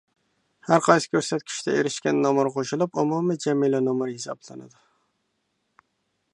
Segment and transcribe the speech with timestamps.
[0.69, 4.83] ھەر قايسى كۆرسەتكۈچتە ئېرىشكەن نومۇر قوشۇلۇپ ئومۇمىي جەملىمە نومۇر ھېسابلىنىدۇ.